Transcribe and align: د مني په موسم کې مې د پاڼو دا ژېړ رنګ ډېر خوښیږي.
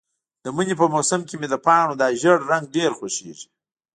د 0.43 0.45
مني 0.55 0.75
په 0.81 0.85
موسم 0.93 1.21
کې 1.27 1.35
مې 1.39 1.47
د 1.49 1.55
پاڼو 1.65 1.93
دا 2.01 2.07
ژېړ 2.21 2.37
رنګ 2.51 2.65
ډېر 2.75 2.91
خوښیږي. 2.97 3.47